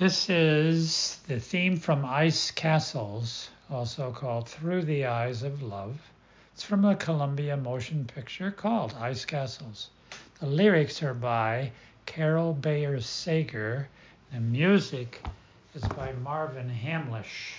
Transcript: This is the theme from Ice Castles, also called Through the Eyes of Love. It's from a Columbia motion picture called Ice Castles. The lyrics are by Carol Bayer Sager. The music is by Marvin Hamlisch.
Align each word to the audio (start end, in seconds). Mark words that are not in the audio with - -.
This 0.00 0.30
is 0.30 1.18
the 1.28 1.38
theme 1.38 1.76
from 1.76 2.06
Ice 2.06 2.50
Castles, 2.52 3.50
also 3.70 4.12
called 4.12 4.48
Through 4.48 4.84
the 4.84 5.04
Eyes 5.04 5.42
of 5.42 5.62
Love. 5.62 6.00
It's 6.54 6.62
from 6.62 6.86
a 6.86 6.96
Columbia 6.96 7.58
motion 7.58 8.06
picture 8.06 8.50
called 8.50 8.94
Ice 8.98 9.26
Castles. 9.26 9.90
The 10.38 10.46
lyrics 10.46 11.02
are 11.02 11.12
by 11.12 11.72
Carol 12.06 12.54
Bayer 12.54 12.98
Sager. 13.02 13.90
The 14.32 14.40
music 14.40 15.22
is 15.74 15.82
by 15.82 16.12
Marvin 16.12 16.70
Hamlisch. 16.70 17.56